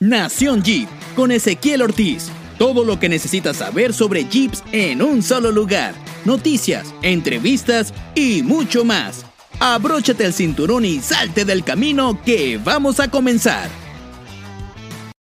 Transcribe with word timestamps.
Nación 0.00 0.62
Jeep 0.62 0.88
con 1.16 1.32
Ezequiel 1.32 1.82
Ortiz. 1.82 2.30
Todo 2.56 2.84
lo 2.84 3.00
que 3.00 3.08
necesitas 3.08 3.56
saber 3.56 3.92
sobre 3.92 4.26
Jeeps 4.26 4.62
en 4.70 5.02
un 5.02 5.24
solo 5.24 5.50
lugar. 5.50 5.92
Noticias, 6.24 6.94
entrevistas 7.02 7.92
y 8.14 8.44
mucho 8.44 8.84
más. 8.84 9.26
Abróchate 9.58 10.24
el 10.24 10.32
cinturón 10.32 10.84
y 10.84 11.00
salte 11.00 11.44
del 11.44 11.64
camino 11.64 12.20
que 12.24 12.60
vamos 12.62 13.00
a 13.00 13.10
comenzar. 13.10 13.68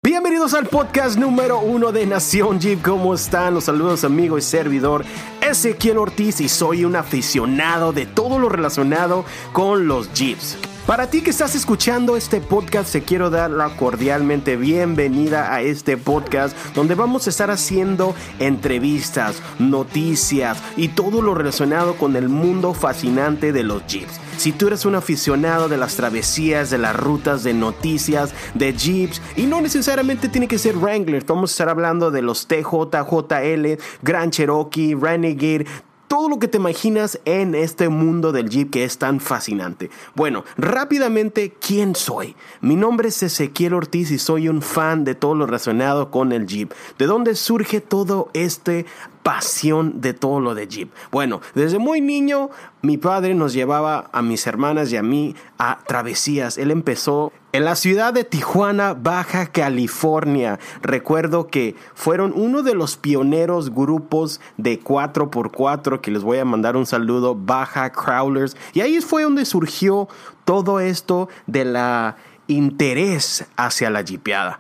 Bienvenidos 0.04 0.54
al 0.54 0.68
podcast 0.68 1.18
número 1.18 1.60
uno 1.60 1.92
de 1.92 2.06
Nación 2.06 2.60
Jeep. 2.60 2.84
¿Cómo 2.84 3.16
están? 3.16 3.56
Los 3.56 3.64
saludos 3.64 4.04
amigo 4.04 4.38
y 4.38 4.44
servidor 4.44 5.04
Ezequiel 5.42 5.98
Ortiz 5.98 6.40
y 6.40 6.50
soy 6.50 6.86
un 6.86 6.96
aficionado 6.96 7.94
de 7.94 8.06
todo 8.06 8.38
lo 8.38 8.48
relacionado 8.48 9.26
con 9.54 9.88
los 9.88 10.14
Jeeps. 10.14 10.56
Para 10.88 11.10
ti 11.10 11.20
que 11.20 11.32
estás 11.32 11.54
escuchando 11.54 12.16
este 12.16 12.40
podcast, 12.40 12.94
te 12.94 13.02
quiero 13.02 13.30
dar 13.30 13.52
la 13.52 13.76
cordialmente 13.76 14.56
bienvenida 14.56 15.54
a 15.54 15.62
este 15.62 15.98
podcast 15.98 16.56
donde 16.74 16.96
vamos 16.96 17.28
a 17.28 17.30
estar 17.30 17.52
haciendo 17.52 18.16
entrevistas, 18.40 19.44
noticias 19.60 20.64
y 20.78 20.88
todo 20.88 21.22
lo 21.22 21.36
relacionado 21.36 21.98
con 21.98 22.16
el 22.16 22.30
mundo 22.30 22.74
fascinante 22.74 23.52
de 23.52 23.64
los 23.64 23.86
Jeeps. 23.86 24.22
Si 24.38 24.54
tú 24.54 24.68
eres 24.68 24.86
un 24.86 24.96
aficionado 24.96 25.68
de 25.68 25.76
las 25.76 25.96
travesías, 25.96 26.70
de 26.70 26.78
las 26.78 26.96
rutas, 26.96 27.44
de 27.44 27.54
noticias, 27.54 28.34
de 28.54 28.72
Jeeps, 28.72 29.22
y 29.36 29.44
no 29.44 29.60
necesariamente 29.60 30.30
tiene 30.30 30.48
que 30.48 30.58
ser 30.58 30.78
Wrangler, 30.78 31.26
vamos 31.26 31.50
a 31.50 31.54
estar 31.54 31.70
hablando 31.70 32.12
de 32.12 32.22
los 32.22 32.48
TJ, 32.48 33.04
JL, 33.04 33.82
Grand 34.04 34.32
Cherokee, 34.32 34.96
Renegade, 34.96 35.66
todo 36.08 36.30
lo 36.30 36.40
que 36.40 36.48
te 36.48 36.58
imaginas 36.58 37.20
en 37.26 37.56
este 37.56 37.90
mundo 37.90 38.32
del 38.32 38.50
Jeep 38.50 38.72
que 38.72 38.84
es 38.84 38.98
tan 38.98 39.20
fascinante. 39.20 39.90
Bueno, 40.16 40.44
rápidamente, 40.58 41.54
¿quién 41.60 41.96
soy? 41.96 42.36
Mi 42.62 42.76
nombre 42.76 43.10
es 43.10 43.22
Ezequiel 43.24 43.74
Ortiz 43.74 44.12
y 44.12 44.18
soy 44.18 44.50
un 44.50 44.62
fan 44.62 45.04
de 45.04 45.16
todo 45.16 45.36
lo 45.36 45.46
relacionado 45.46 46.12
con 46.12 46.32
el 46.32 46.48
Jeep. 46.48 46.72
¿De 46.98 47.06
dónde 47.06 47.36
surge 47.36 47.82
todo 47.82 48.30
este 48.34 48.86
pasión 49.28 50.00
de 50.00 50.14
todo 50.14 50.40
lo 50.40 50.56
de 50.56 50.70
Jeep. 50.70 50.90
Bueno, 51.12 51.42
desde 51.54 51.80
muy 51.80 52.00
niño 52.00 52.50
mi 52.82 52.96
padre 52.96 53.36
nos 53.36 53.52
llevaba 53.52 54.10
a 54.14 54.22
mis 54.22 54.48
hermanas 54.48 54.90
y 54.94 54.96
a 54.96 55.04
mí 55.04 55.36
a 55.58 55.80
travesías. 55.86 56.58
Él 56.58 56.72
empezó 56.72 57.34
en 57.52 57.66
la 57.66 57.76
ciudad 57.76 58.14
de 58.14 58.24
Tijuana, 58.24 58.94
Baja 58.94 59.48
California. 59.48 60.60
Recuerdo 60.82 61.48
que 61.48 61.76
fueron 61.94 62.32
uno 62.38 62.64
de 62.64 62.74
los 62.74 62.96
pioneros 62.96 63.74
grupos 63.74 64.40
de 64.56 64.80
4x4 64.80 66.00
que 66.00 66.12
les 66.12 66.24
voy 66.24 66.38
a 66.38 66.46
mandar 66.46 66.78
un 66.78 66.86
saludo, 66.86 67.36
Baja 67.36 67.92
Crawlers. 67.92 68.56
Y 68.74 68.80
ahí 68.80 69.02
fue 69.02 69.24
donde 69.24 69.44
surgió 69.44 70.08
todo 70.46 70.80
esto 70.80 71.28
de 71.48 71.66
la 71.66 72.16
interés 72.48 73.46
hacia 73.58 73.90
la 73.90 74.06
jipeada 74.06 74.58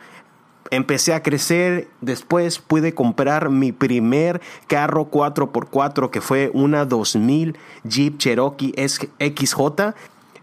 empecé 0.71 1.13
a 1.13 1.23
crecer, 1.23 1.87
después 2.01 2.59
pude 2.59 2.93
comprar 2.93 3.49
mi 3.49 3.71
primer 3.71 4.41
carro 4.67 5.09
4x4 5.09 6.09
que 6.09 6.21
fue 6.21 6.51
una 6.53 6.85
2000 6.85 7.57
Jeep 7.83 8.17
Cherokee 8.17 8.73
XJ 8.77 9.93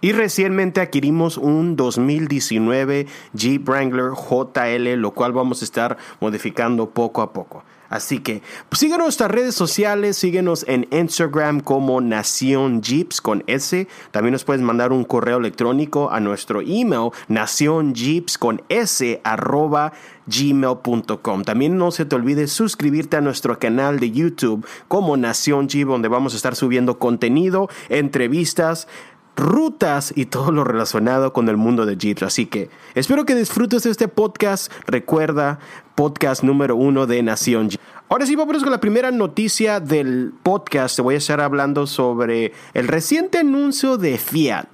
y 0.01 0.13
recientemente 0.13 0.83
adquirimos 0.83 1.39
un 1.39 1.77
2019 1.77 3.07
Jeep 3.33 3.67
Wrangler 3.67 4.13
JL, 4.13 5.01
lo 5.01 5.13
cual 5.13 5.33
vamos 5.33 5.63
a 5.63 5.65
estar 5.65 5.97
modificando 6.21 6.91
poco 6.91 7.23
a 7.23 7.33
poco. 7.33 7.65
Así 7.89 8.19
que 8.19 8.43
pues, 8.69 8.81
síguenos 8.81 9.01
en 9.01 9.07
nuestras 9.07 9.31
redes 9.31 9.55
sociales, 9.55 10.17
síguenos 10.17 10.65
en 10.69 10.87
Instagram 10.91 11.61
como 11.61 12.01
Nación 12.01 12.83
Jeeps 12.83 13.21
con 13.21 13.45
S. 13.47 13.87
También 14.11 14.33
nos 14.33 14.45
puedes 14.45 14.63
mandar 14.63 14.93
un 14.93 15.05
correo 15.05 15.39
electrónico 15.39 16.11
a 16.11 16.21
nuestro 16.21 16.61
email 16.61 17.11
Nación 17.29 17.95
Jeeps 17.95 18.39
con 18.39 18.63
S 18.69 19.21
arroba 19.25 19.93
gmail.com. 20.27 21.45
También 21.45 21.77
no 21.77 21.91
se 21.91 22.05
te 22.05 22.17
olvide 22.17 22.47
suscribirte 22.47 23.17
a 23.17 23.21
nuestro 23.21 23.59
canal 23.59 24.01
de 24.01 24.11
YouTube 24.11 24.67
como 24.89 25.17
Nación 25.17 25.69
Jeep, 25.69 25.89
donde 25.89 26.09
vamos 26.09 26.35
a 26.35 26.37
estar 26.37 26.57
subiendo 26.57 26.99
contenido, 26.99 27.69
entrevistas, 27.89 28.89
rutas 29.37 30.13
y 30.17 30.27
todo 30.27 30.53
lo 30.53 30.65
relacionado 30.65 31.33
con 31.33 31.49
el 31.49 31.57
mundo 31.57 31.87
de 31.87 31.97
Jeeps. 31.97 32.23
Así 32.23 32.47
que 32.47 32.71
espero 32.95 33.25
que 33.25 33.35
disfrutes 33.35 33.83
de 33.83 33.91
este 33.91 34.09
podcast. 34.09 34.73
Recuerda, 34.87 35.59
podcast 35.95 36.43
número 36.43 36.77
uno 36.77 37.07
de 37.07 37.23
Nación 37.23 37.71
Jeep. 37.71 37.81
Ahora 38.09 38.27
sí, 38.27 38.37
vamos 38.37 38.63
con 38.63 38.71
la 38.71 38.81
primera 38.81 39.11
noticia 39.11 39.81
del 39.81 40.33
podcast. 40.43 40.97
Te 40.97 41.03
voy 41.03 41.15
a 41.15 41.19
estar 41.19 41.41
hablando 41.41 41.87
sobre 41.87 42.53
el 42.75 42.87
reciente 42.87 43.39
anuncio 43.39 43.97
de 43.97 44.19
Fiat 44.19 44.67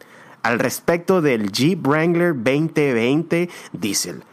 al 0.43 0.59
respecto 0.59 1.22
del 1.22 1.53
Jeep 1.53 1.87
Wrangler 1.87 2.34
2020 2.34 3.48
Diesel. 3.72 4.25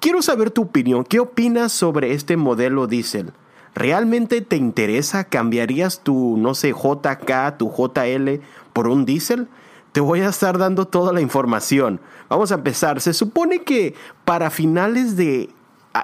Quiero 0.00 0.20
saber 0.20 0.50
tu 0.50 0.62
opinión. 0.62 1.04
¿Qué 1.04 1.20
opinas 1.20 1.72
sobre 1.72 2.12
este 2.12 2.36
modelo 2.36 2.86
Diesel? 2.88 3.32
¿Realmente 3.74 4.40
te 4.42 4.56
interesa? 4.56 5.24
¿Cambiarías 5.24 6.00
tu, 6.02 6.36
no 6.36 6.54
sé, 6.54 6.72
JK, 6.72 7.56
tu 7.56 7.70
JL 7.70 8.42
por 8.72 8.88
un 8.88 9.06
diésel? 9.06 9.48
Te 9.92 10.00
voy 10.00 10.20
a 10.22 10.30
estar 10.30 10.56
dando 10.56 10.86
toda 10.86 11.12
la 11.12 11.20
información. 11.20 12.00
Vamos 12.30 12.50
a 12.50 12.56
empezar. 12.56 13.00
Se 13.02 13.12
supone 13.12 13.62
que 13.62 13.94
para 14.24 14.48
finales 14.48 15.16
de, 15.16 15.50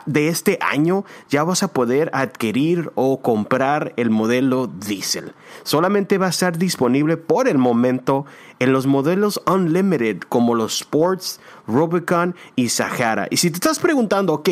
de 0.04 0.28
este 0.28 0.58
año 0.60 1.06
ya 1.30 1.42
vas 1.42 1.62
a 1.62 1.72
poder 1.72 2.10
adquirir 2.12 2.92
o 2.96 3.22
comprar 3.22 3.94
el 3.96 4.10
modelo 4.10 4.66
diésel. 4.66 5.32
Solamente 5.62 6.18
va 6.18 6.26
a 6.26 6.30
estar 6.30 6.58
disponible 6.58 7.16
por 7.16 7.48
el 7.48 7.56
momento 7.56 8.26
en 8.58 8.74
los 8.74 8.86
modelos 8.86 9.40
Unlimited 9.46 10.18
como 10.28 10.54
los 10.54 10.80
Sports, 10.82 11.40
Rubicon 11.66 12.34
y 12.56 12.68
Sahara. 12.68 13.26
Y 13.30 13.38
si 13.38 13.50
te 13.50 13.56
estás 13.56 13.78
preguntando, 13.78 14.34
ok, 14.34 14.50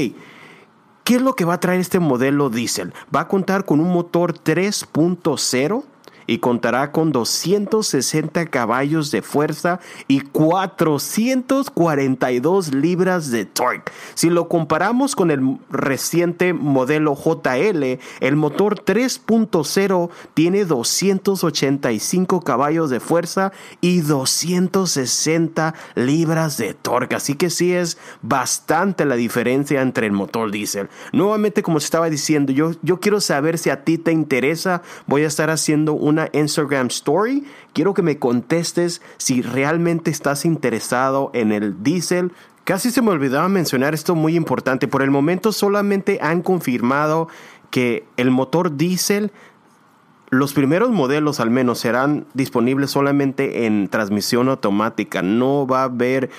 ¿qué 1.04 1.16
es 1.16 1.20
lo 1.20 1.34
que 1.34 1.44
va 1.44 1.54
a 1.54 1.60
traer 1.60 1.80
este 1.80 1.98
modelo 1.98 2.48
diésel? 2.48 2.94
Va 3.14 3.20
a 3.20 3.28
contar 3.28 3.66
con 3.66 3.80
un 3.80 3.92
motor 3.92 4.32
3.0 4.32 5.84
y 6.26 6.38
contará 6.38 6.92
con 6.92 7.12
260 7.12 8.46
caballos 8.46 9.10
de 9.10 9.20
fuerza 9.22 9.80
y 10.08 10.20
442 10.20 12.74
libras 12.74 13.30
de 13.30 13.44
torque. 13.44 13.92
Si 14.14 14.30
lo 14.30 14.48
comparamos 14.48 15.14
con 15.14 15.30
el 15.30 15.58
reciente 15.70 16.52
modelo 16.52 17.14
JL, 17.14 18.00
el 18.20 18.36
motor 18.36 18.84
3.0 18.84 20.10
tiene 20.34 20.64
285 20.64 22.40
caballos 22.40 22.90
de 22.90 23.00
fuerza 23.00 23.52
y 23.80 24.00
260 24.00 25.74
libras 25.94 26.56
de 26.56 26.74
torque. 26.74 27.16
Así 27.16 27.34
que 27.34 27.50
sí 27.50 27.72
es 27.72 27.98
bastante 28.22 29.04
la 29.04 29.16
diferencia 29.16 29.82
entre 29.82 30.06
el 30.06 30.12
motor 30.12 30.50
diésel. 30.50 30.88
Nuevamente, 31.12 31.62
como 31.62 31.78
estaba 31.78 32.10
diciendo, 32.10 32.52
yo, 32.52 32.72
yo 32.82 33.00
quiero 33.00 33.20
saber 33.20 33.58
si 33.58 33.70
a 33.70 33.84
ti 33.84 33.98
te 33.98 34.12
interesa. 34.12 34.82
Voy 35.06 35.24
a 35.24 35.26
estar 35.26 35.50
haciendo 35.50 35.94
un 35.94 36.15
Instagram 36.32 36.88
Story. 36.88 37.44
Quiero 37.72 37.94
que 37.94 38.02
me 38.02 38.18
contestes 38.18 39.02
si 39.16 39.42
realmente 39.42 40.10
estás 40.10 40.44
interesado 40.44 41.30
en 41.34 41.52
el 41.52 41.82
diésel. 41.82 42.32
Casi 42.64 42.90
se 42.90 43.02
me 43.02 43.10
olvidaba 43.10 43.48
mencionar 43.48 43.94
esto 43.94 44.14
muy 44.14 44.34
importante. 44.34 44.88
Por 44.88 45.02
el 45.02 45.10
momento 45.10 45.52
solamente 45.52 46.18
han 46.20 46.42
confirmado 46.42 47.28
que 47.70 48.04
el 48.16 48.30
motor 48.30 48.76
diésel, 48.76 49.30
los 50.30 50.52
primeros 50.52 50.90
modelos 50.90 51.38
al 51.38 51.50
menos 51.50 51.78
serán 51.78 52.26
disponibles 52.34 52.90
solamente 52.90 53.66
en 53.66 53.88
transmisión 53.88 54.48
automática. 54.48 55.22
No 55.22 55.66
va 55.66 55.82
a 55.82 55.84
haber 55.84 56.30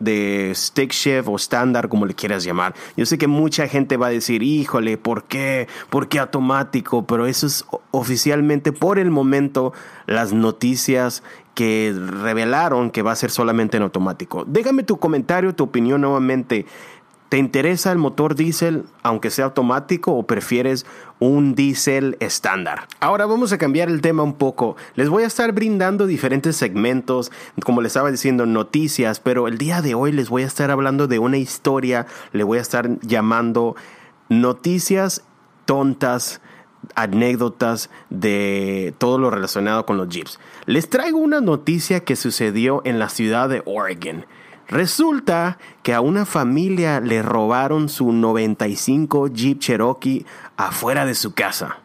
de 0.00 0.52
stick 0.54 0.92
shift 0.92 1.28
o 1.28 1.36
estándar, 1.36 1.88
como 1.88 2.06
le 2.06 2.14
quieras 2.14 2.42
llamar. 2.42 2.74
Yo 2.96 3.06
sé 3.06 3.18
que 3.18 3.28
mucha 3.28 3.68
gente 3.68 3.96
va 3.96 4.08
a 4.08 4.10
decir, 4.10 4.42
híjole, 4.42 4.98
¿por 4.98 5.24
qué? 5.24 5.68
¿Por 5.90 6.08
qué 6.08 6.18
automático? 6.18 7.06
Pero 7.06 7.26
eso 7.26 7.46
es 7.46 7.64
oficialmente 7.92 8.72
por 8.72 8.98
el 8.98 9.10
momento 9.10 9.72
las 10.06 10.32
noticias 10.32 11.22
que 11.54 11.94
revelaron 11.94 12.90
que 12.90 13.02
va 13.02 13.12
a 13.12 13.16
ser 13.16 13.30
solamente 13.30 13.76
en 13.76 13.82
automático. 13.82 14.44
Déjame 14.46 14.82
tu 14.82 14.98
comentario, 14.98 15.54
tu 15.54 15.64
opinión 15.64 16.00
nuevamente. 16.00 16.66
¿Te 17.30 17.38
interesa 17.38 17.92
el 17.92 17.98
motor 17.98 18.34
diésel 18.34 18.86
aunque 19.04 19.30
sea 19.30 19.44
automático 19.44 20.16
o 20.16 20.26
prefieres 20.26 20.84
un 21.20 21.54
diésel 21.54 22.16
estándar? 22.18 22.88
Ahora 22.98 23.24
vamos 23.24 23.52
a 23.52 23.58
cambiar 23.58 23.88
el 23.88 24.00
tema 24.00 24.24
un 24.24 24.34
poco. 24.34 24.76
Les 24.96 25.08
voy 25.08 25.22
a 25.22 25.28
estar 25.28 25.52
brindando 25.52 26.08
diferentes 26.08 26.56
segmentos, 26.56 27.30
como 27.64 27.82
les 27.82 27.90
estaba 27.90 28.10
diciendo, 28.10 28.46
noticias, 28.46 29.20
pero 29.20 29.46
el 29.46 29.58
día 29.58 29.80
de 29.80 29.94
hoy 29.94 30.10
les 30.10 30.28
voy 30.28 30.42
a 30.42 30.46
estar 30.46 30.72
hablando 30.72 31.06
de 31.06 31.20
una 31.20 31.38
historia, 31.38 32.08
le 32.32 32.42
voy 32.42 32.58
a 32.58 32.62
estar 32.62 32.98
llamando 32.98 33.76
noticias 34.28 35.22
tontas 35.66 36.40
anécdotas 36.96 37.90
de 38.08 38.92
todo 38.98 39.18
lo 39.18 39.30
relacionado 39.30 39.86
con 39.86 39.98
los 39.98 40.08
Jeeps. 40.08 40.40
Les 40.66 40.90
traigo 40.90 41.18
una 41.18 41.40
noticia 41.40 42.00
que 42.00 42.16
sucedió 42.16 42.82
en 42.84 42.98
la 42.98 43.08
ciudad 43.08 43.48
de 43.48 43.62
Oregon. 43.66 44.26
Resulta 44.70 45.58
que 45.82 45.94
a 45.94 46.00
una 46.00 46.24
familia 46.24 47.00
le 47.00 47.22
robaron 47.22 47.88
su 47.88 48.12
95 48.12 49.26
Jeep 49.26 49.58
Cherokee 49.58 50.24
afuera 50.56 51.04
de 51.04 51.16
su 51.16 51.34
casa. 51.34 51.78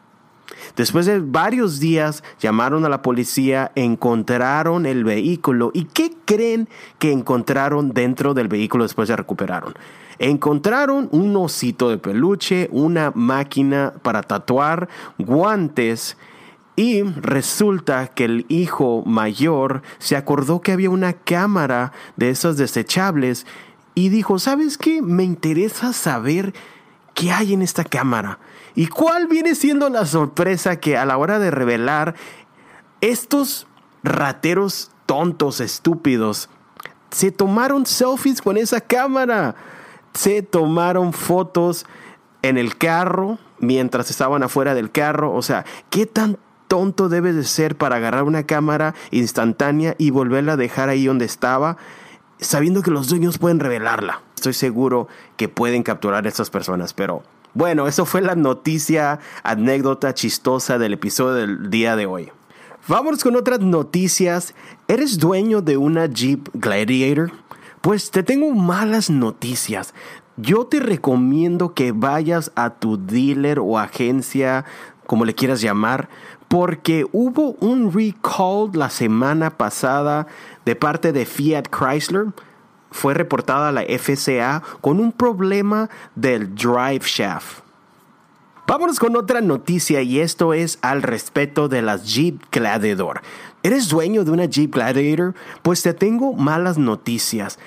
Después 0.76 1.08
de 1.08 1.20
varios 1.20 1.80
días 1.80 2.24
llamaron 2.40 2.86
a 2.86 2.90
la 2.90 3.02
policía, 3.02 3.72
encontraron 3.74 4.86
el 4.86 5.04
vehículo 5.04 5.72
y 5.74 5.86
¿qué 5.86 6.14
creen 6.26 6.70
que 7.00 7.12
encontraron 7.12 7.92
dentro 7.92 8.36
del 8.36 8.50
vehículo 8.50 8.84
después 8.84 9.08
de 9.08 9.16
recuperaron? 9.16 9.74
Encontraron 10.20 11.10
un 11.12 11.36
osito 11.38 11.90
de 11.90 11.98
peluche, 11.98 12.70
una 12.72 13.12
máquina 13.16 13.94
para 14.04 14.22
tatuar, 14.22 14.90
guantes 15.18 16.18
y 16.76 17.04
resulta 17.04 18.08
que 18.08 18.26
el 18.26 18.46
hijo 18.50 19.04
mayor 19.06 19.82
se 19.98 20.18
acordó 20.18 20.62
que 20.62 20.74
había 20.74 20.90
una 20.90 21.14
cámara 21.14 21.94
de 22.18 22.30
esas 22.30 22.58
desechables 22.58 23.46
y 23.94 24.10
dijo, 24.10 24.40
¿sabes 24.40 24.78
qué? 24.78 25.02
Me 25.02 25.24
interesa 25.24 25.94
saber 25.94 26.54
qué 27.14 27.32
hay 27.32 27.54
en 27.54 27.62
esta 27.62 27.86
cámara. 27.86 28.40
¿Y 28.76 28.88
cuál 28.88 29.28
viene 29.28 29.56
siendo 29.56 29.90
la 29.90 30.06
sorpresa 30.06 30.82
que 30.82 30.98
a 30.98 31.06
la 31.06 31.18
hora 31.18 31.40
de 31.40 31.50
revelar 31.50 32.16
estos 33.00 33.68
rateros 34.04 34.92
tontos, 35.06 35.62
estúpidos, 35.62 36.50
se 37.10 37.32
tomaron 37.32 37.86
selfies 37.86 38.42
con 38.42 38.58
esa 38.58 38.82
cámara? 38.82 39.56
Se 40.14 40.42
tomaron 40.42 41.14
fotos 41.14 41.86
en 42.42 42.58
el 42.58 42.78
carro 42.78 43.38
mientras 43.60 44.10
estaban 44.10 44.44
afuera 44.44 44.76
del 44.76 44.92
carro. 44.92 45.34
O 45.34 45.42
sea, 45.42 45.64
¿qué 45.90 46.06
tan 46.06 46.38
tonto 46.68 47.10
debes 47.10 47.36
de 47.36 47.44
ser 47.44 47.76
para 47.76 47.98
agarrar 47.98 48.24
una 48.24 48.44
cámara 48.44 48.96
instantánea 49.12 49.96
y 49.98 50.10
volverla 50.10 50.54
a 50.54 50.58
dejar 50.58 50.90
ahí 50.90 51.06
donde 51.06 51.26
estaba, 51.26 51.78
sabiendo 52.40 52.82
que 52.82 52.92
los 52.92 53.08
dueños 53.08 53.38
pueden 53.38 53.60
revelarla? 53.60 54.22
Estoy 54.36 54.54
seguro 54.54 55.08
que 55.38 55.50
pueden 55.50 55.84
capturar 55.84 56.26
a 56.26 56.30
estas 56.30 56.50
personas, 56.50 56.94
pero 56.94 57.24
bueno, 57.54 57.88
eso 57.88 58.06
fue 58.06 58.22
la 58.22 58.36
noticia, 58.36 59.20
anécdota 59.44 60.14
chistosa 60.14 60.78
del 60.78 60.94
episodio 60.94 61.34
del 61.34 61.70
día 61.70 61.96
de 61.96 62.06
hoy. 62.06 62.32
Vamos 62.88 63.24
con 63.24 63.36
otras 63.36 63.62
noticias. 63.62 64.54
¿Eres 64.88 65.18
dueño 65.18 65.62
de 65.62 65.78
una 65.78 66.06
Jeep 66.06 66.50
Gladiator? 66.54 67.32
Pues 67.82 68.12
te 68.12 68.24
tengo 68.24 68.52
malas 68.52 69.10
noticias. 69.10 69.94
Yo 70.38 70.68
te 70.68 70.80
recomiendo 70.80 71.74
que 71.74 71.94
vayas 71.94 72.52
a 72.56 72.72
tu 72.72 72.98
dealer 72.98 73.60
o 73.60 73.80
agencia, 73.80 74.66
como 75.08 75.24
le 75.24 75.34
quieras 75.34 75.62
llamar, 75.62 76.10
porque 76.48 77.06
hubo 77.12 77.52
un 77.60 77.92
recall 77.94 78.70
la 78.74 78.90
semana 78.90 79.50
pasada 79.58 80.28
de 80.66 80.76
parte 80.76 81.12
de 81.12 81.26
Fiat 81.26 81.68
Chrysler. 81.70 82.28
Fue 82.92 83.14
reportada 83.14 83.72
la 83.72 83.82
FCA 83.82 84.62
con 84.82 85.00
un 85.00 85.12
problema 85.12 85.90
del 86.16 86.56
drive 86.56 87.04
shaft. 87.06 87.66
Vámonos 88.68 89.00
con 89.00 89.16
otra 89.16 89.42
noticia 89.42 90.02
y 90.02 90.20
esto 90.20 90.54
es 90.54 90.80
al 90.82 91.04
respecto 91.04 91.68
de 91.68 91.84
las 91.84 92.12
Jeep 92.12 92.42
Gladiator. 92.52 93.22
¿Eres 93.62 93.90
dueño 93.90 94.24
de 94.24 94.32
una 94.32 94.46
Jeep 94.46 94.74
Gladiator? 94.74 95.36
Pues 95.62 95.84
te 95.84 95.94
tengo 95.94 96.34
malas 96.34 96.78
noticias. 96.78 97.60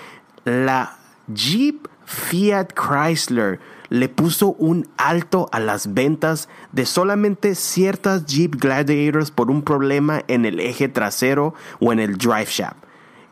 La 0.45 0.97
Jeep 1.33 1.87
Fiat 2.09 2.73
Chrysler 2.73 3.61
le 3.91 4.09
puso 4.09 4.55
un 4.55 4.89
alto 4.97 5.51
a 5.53 5.61
las 5.61 5.93
ventas 5.93 6.49
de 6.73 6.87
solamente 6.87 7.55
ciertas 7.55 8.25
Jeep 8.25 8.55
Gladiators 8.57 9.31
por 9.31 9.51
un 9.51 9.61
problema 9.63 10.23
en 10.27 10.47
el 10.47 10.59
eje 10.59 10.89
trasero 10.89 11.53
o 11.81 11.93
en 11.93 12.01
el 12.01 12.17
drive 12.17 12.49
shaft. 12.49 12.79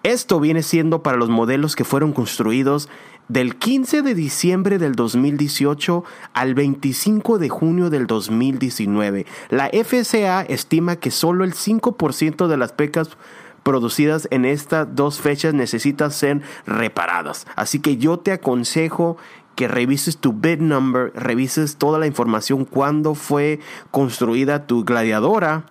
Esto 0.02 0.40
viene 0.40 0.62
siendo 0.62 1.02
para 1.02 1.16
los 1.16 1.30
modelos 1.30 1.74
que 1.74 1.84
fueron 1.84 2.12
construidos 2.12 2.90
del 3.28 3.56
15 3.56 4.02
de 4.02 4.14
diciembre 4.14 4.78
del 4.78 4.94
2018 4.94 6.04
al 6.34 6.54
25 6.54 7.38
de 7.38 7.48
junio 7.48 7.88
del 7.88 8.06
2019. 8.06 9.24
La 9.48 9.70
FCA 9.70 10.42
estima 10.42 10.96
que 10.96 11.10
solo 11.10 11.44
el 11.44 11.54
5% 11.54 12.46
de 12.46 12.56
las 12.58 12.72
pecas 12.72 13.16
producidas 13.66 14.28
en 14.30 14.44
estas 14.44 14.94
dos 14.94 15.20
fechas 15.20 15.52
necesitan 15.52 16.12
ser 16.12 16.40
reparadas. 16.66 17.48
Así 17.56 17.80
que 17.80 17.96
yo 17.96 18.16
te 18.16 18.30
aconsejo 18.30 19.16
que 19.56 19.66
revises 19.66 20.18
tu 20.18 20.32
bid 20.32 20.60
number, 20.60 21.12
revises 21.16 21.74
toda 21.74 21.98
la 21.98 22.06
información 22.06 22.64
cuando 22.64 23.16
fue 23.16 23.58
construida 23.90 24.68
tu 24.68 24.84
gladiadora 24.84 25.66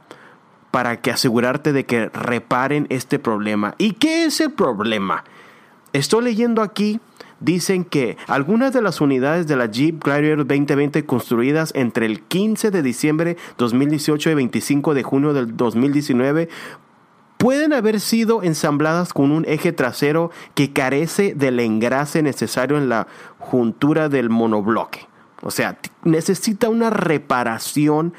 para 0.71 0.99
que 0.99 1.09
asegurarte 1.09 1.71
de 1.71 1.85
que 1.85 2.09
reparen 2.09 2.85
este 2.89 3.17
problema. 3.17 3.75
¿Y 3.77 3.93
qué 3.93 4.25
es 4.25 4.41
el 4.41 4.51
problema? 4.51 5.23
Estoy 5.93 6.25
leyendo 6.25 6.61
aquí 6.61 6.99
dicen 7.39 7.83
que 7.83 8.17
algunas 8.27 8.73
de 8.73 8.81
las 8.81 9.01
unidades 9.01 9.47
de 9.47 9.55
la 9.55 9.67
Jeep 9.67 10.03
Gladiator 10.03 10.47
2020 10.47 11.05
construidas 11.05 11.71
entre 11.75 12.05
el 12.05 12.21
15 12.21 12.71
de 12.71 12.81
diciembre 12.81 13.37
2018 13.57 14.31
y 14.31 14.33
25 14.33 14.93
de 14.93 15.03
junio 15.03 15.33
del 15.33 15.55
2019 15.55 16.49
pueden 17.45 17.73
haber 17.73 17.99
sido 17.99 18.41
ensambladas 18.41 19.13
con 19.13 19.31
un 19.31 19.45
eje 19.47 19.71
trasero 19.71 20.31
que 20.55 20.73
carece 20.73 21.35
del 21.35 21.59
engrase 21.59 22.23
necesario 22.23 22.75
en 22.75 22.89
la 22.89 23.05
juntura 23.37 24.09
del 24.09 24.31
monobloque. 24.31 25.07
O 25.43 25.51
sea, 25.51 25.77
necesita 26.03 26.69
una 26.69 26.89
reparación 26.89 28.15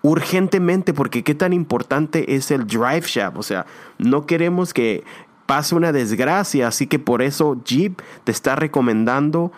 urgentemente 0.00 0.94
porque 0.94 1.22
qué 1.22 1.34
tan 1.34 1.52
importante 1.52 2.36
es 2.36 2.50
el 2.50 2.66
drive 2.66 3.02
shaft. 3.02 3.36
O 3.36 3.42
sea, 3.42 3.66
no 3.98 4.24
queremos 4.24 4.72
que 4.72 5.04
pase 5.44 5.74
una 5.74 5.92
desgracia, 5.92 6.66
así 6.66 6.86
que 6.86 6.98
por 6.98 7.20
eso 7.20 7.60
Jeep 7.66 8.00
te 8.24 8.32
está 8.32 8.56
recomendando 8.56 9.52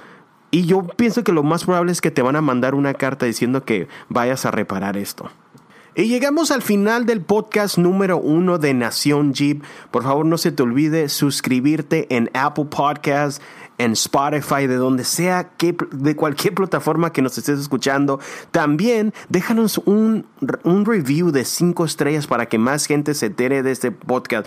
y 0.50 0.66
yo 0.66 0.82
pienso 0.82 1.22
que 1.22 1.30
lo 1.30 1.44
más 1.44 1.62
probable 1.62 1.92
es 1.92 2.00
que 2.00 2.10
te 2.10 2.22
van 2.22 2.34
a 2.34 2.40
mandar 2.40 2.74
una 2.74 2.92
carta 2.92 3.24
diciendo 3.24 3.64
que 3.64 3.86
vayas 4.08 4.46
a 4.46 4.50
reparar 4.50 4.96
esto. 4.96 5.30
Y 5.98 6.08
llegamos 6.08 6.50
al 6.50 6.60
final 6.60 7.06
del 7.06 7.22
podcast 7.22 7.78
número 7.78 8.18
uno 8.18 8.58
de 8.58 8.74
Nación 8.74 9.32
Jeep. 9.32 9.62
Por 9.90 10.02
favor, 10.02 10.26
no 10.26 10.36
se 10.36 10.52
te 10.52 10.62
olvide 10.62 11.08
suscribirte 11.08 12.06
en 12.14 12.28
Apple 12.34 12.66
Podcasts, 12.66 13.40
en 13.78 13.92
Spotify, 13.92 14.66
de 14.66 14.76
donde 14.76 15.04
sea, 15.04 15.48
que, 15.56 15.74
de 15.92 16.14
cualquier 16.14 16.52
plataforma 16.52 17.14
que 17.14 17.22
nos 17.22 17.38
estés 17.38 17.58
escuchando. 17.58 18.20
También 18.50 19.14
déjanos 19.30 19.78
un, 19.86 20.26
un 20.64 20.84
review 20.84 21.30
de 21.30 21.46
cinco 21.46 21.86
estrellas 21.86 22.26
para 22.26 22.44
que 22.44 22.58
más 22.58 22.84
gente 22.84 23.14
se 23.14 23.24
entere 23.24 23.62
de 23.62 23.72
este 23.72 23.90
podcast 23.90 24.46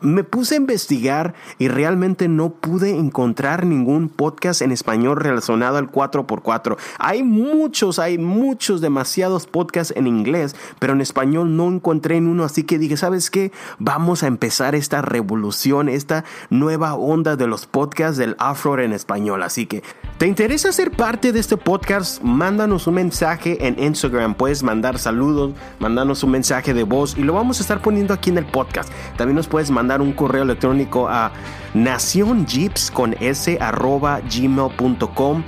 me 0.00 0.24
puse 0.24 0.54
a 0.54 0.58
investigar 0.58 1.34
y 1.58 1.68
realmente 1.68 2.28
no 2.28 2.50
pude 2.50 2.90
encontrar 2.96 3.66
ningún 3.66 4.08
podcast 4.08 4.62
en 4.62 4.72
español 4.72 5.18
relacionado 5.18 5.76
al 5.76 5.90
4x4. 5.90 6.76
Hay 6.98 7.22
muchos, 7.22 7.98
hay 7.98 8.18
muchos, 8.18 8.80
demasiados 8.80 9.46
podcasts 9.46 9.92
en 9.96 10.06
inglés, 10.06 10.56
pero 10.78 10.92
en 10.92 11.00
español 11.00 11.56
no 11.56 11.68
encontré 11.68 12.16
en 12.16 12.26
uno, 12.26 12.44
así 12.44 12.62
que 12.62 12.78
dije, 12.78 12.96
¿sabes 12.96 13.30
qué? 13.30 13.52
Vamos 13.78 14.22
a 14.22 14.26
empezar 14.26 14.74
esta 14.74 15.02
revolución, 15.02 15.88
esta 15.88 16.24
nueva 16.48 16.94
onda 16.94 17.36
de 17.36 17.46
los 17.46 17.66
podcasts 17.66 18.16
del 18.16 18.36
afro 18.38 18.70
en 18.78 18.92
español. 18.92 19.42
Así 19.42 19.66
que, 19.66 19.82
¿te 20.18 20.26
interesa 20.26 20.72
ser 20.72 20.90
parte 20.90 21.32
de 21.32 21.40
este 21.40 21.56
podcast? 21.56 22.22
Mándanos 22.22 22.86
un 22.86 22.94
mensaje 22.94 23.66
en 23.66 23.82
Instagram, 23.82 24.34
puedes 24.34 24.62
mandar 24.62 24.98
saludos, 24.98 25.52
mandarnos 25.78 26.22
un 26.22 26.30
mensaje 26.30 26.74
de 26.74 26.84
voz 26.84 27.16
y 27.16 27.22
lo 27.22 27.32
vamos 27.32 27.58
a 27.58 27.62
estar 27.62 27.82
poniendo 27.82 28.14
aquí 28.14 28.30
en 28.30 28.38
el 28.38 28.46
podcast. 28.46 28.90
También 29.16 29.36
nos 29.36 29.48
puedes 29.48 29.70
mandar 29.90 30.02
un 30.02 30.12
correo 30.12 30.44
electrónico 30.44 31.08
a 31.08 31.32
nacionjeeps 31.74 32.92
con 32.92 33.16
s 33.18 33.58
arroba 33.60 34.20
gmail.com 34.20 35.42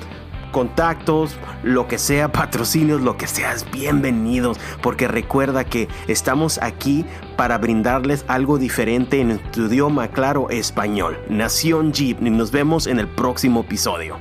contactos, 0.50 1.37
lo 1.62 1.87
que 1.87 1.96
sea, 1.96 2.32
patrocinios, 2.32 3.00
lo 3.00 3.16
que 3.16 3.28
seas, 3.28 3.64
bienvenidos, 3.70 4.58
porque 4.82 5.06
recuerda 5.06 5.64
que 5.64 5.88
estamos 6.08 6.61
aquí 6.61 7.06
para 7.37 7.56
brindarles 7.58 8.25
algo 8.26 8.58
diferente 8.58 9.20
en 9.20 9.38
tu 9.52 9.66
idioma, 9.66 10.08
claro, 10.08 10.50
español. 10.50 11.16
Nación 11.28 11.92
Jeep, 11.92 12.20
y 12.20 12.30
nos 12.30 12.50
vemos 12.50 12.88
en 12.88 12.99
el 12.99 13.06
próximo 13.06 13.61
episodio. 13.61 14.18